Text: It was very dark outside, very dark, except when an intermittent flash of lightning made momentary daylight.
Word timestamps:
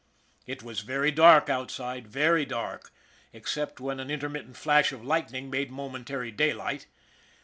It 0.47 0.63
was 0.63 0.79
very 0.79 1.11
dark 1.11 1.47
outside, 1.47 2.07
very 2.07 2.43
dark, 2.43 2.89
except 3.33 3.79
when 3.79 3.99
an 3.99 4.09
intermittent 4.09 4.57
flash 4.57 4.91
of 4.91 5.05
lightning 5.05 5.47
made 5.51 5.69
momentary 5.69 6.31
daylight. 6.31 6.87